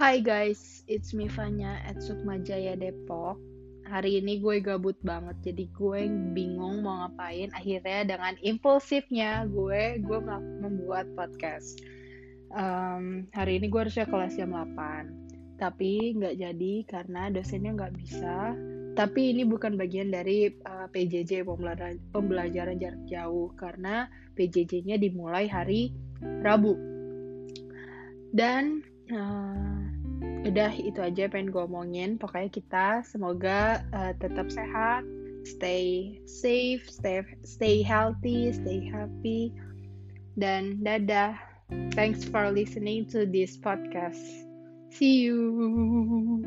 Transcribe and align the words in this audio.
Hai 0.00 0.24
guys, 0.24 0.80
it's 0.88 1.12
me 1.12 1.28
Fanya 1.28 1.76
at 1.84 2.00
Sukmajaya 2.00 2.72
Depok. 2.72 3.36
Hari 3.84 4.16
ini 4.16 4.40
gue 4.40 4.56
gabut 4.64 4.96
banget, 5.04 5.36
jadi 5.44 5.68
gue 5.76 6.08
bingung 6.32 6.80
mau 6.80 7.04
ngapain. 7.04 7.52
Akhirnya 7.52 8.08
dengan 8.16 8.32
impulsifnya 8.40 9.44
gue 9.52 10.00
gue 10.00 10.18
membuat 10.64 11.04
podcast. 11.12 11.84
Um, 12.48 13.28
hari 13.36 13.60
ini 13.60 13.68
gue 13.68 13.76
harusnya 13.76 14.08
kelas 14.08 14.40
jam 14.40 14.56
8, 14.56 15.60
tapi 15.60 16.16
nggak 16.16 16.48
jadi 16.48 16.72
karena 16.88 17.28
dosennya 17.28 17.76
nggak 17.76 17.94
bisa. 18.00 18.56
Tapi 18.96 19.36
ini 19.36 19.44
bukan 19.44 19.76
bagian 19.76 20.08
dari 20.08 20.48
uh, 20.64 20.88
PJJ 20.88 21.44
pembelajaran, 21.44 22.00
pembelajaran 22.08 22.80
jarak 22.80 23.04
jauh 23.04 23.52
karena 23.52 24.08
PJJ-nya 24.32 24.96
dimulai 24.96 25.44
hari 25.44 25.92
Rabu. 26.24 26.72
Dan 28.32 28.80
uh, 29.12 29.89
udah 30.20 30.72
itu 30.76 31.00
aja 31.00 31.28
pengen 31.28 31.52
gue 31.52 31.62
omongin. 31.62 32.16
Pokoknya 32.16 32.50
kita 32.50 32.86
semoga 33.04 33.84
uh, 33.92 34.12
tetap 34.18 34.48
sehat 34.48 35.04
stay 35.40 36.20
safe 36.28 36.84
stay 36.84 37.24
stay 37.42 37.80
healthy 37.80 38.52
stay 38.52 38.84
happy. 38.88 39.52
Dan 40.38 40.80
dadah. 40.80 41.36
Thanks 41.94 42.26
for 42.26 42.50
listening 42.50 43.06
to 43.14 43.26
this 43.26 43.54
podcast. 43.54 44.18
See 44.90 45.22
you 45.22 46.42